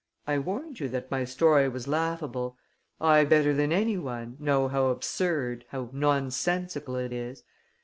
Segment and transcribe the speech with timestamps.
[0.25, 2.57] "I warned you that my story was laughable;
[2.99, 7.43] I, better than any one, know how absurd, how nonsensical it is.